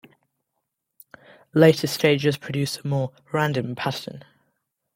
[1.53, 4.23] Later stages produce a more random pattern.